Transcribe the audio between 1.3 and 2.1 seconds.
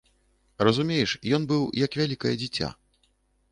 ён быў як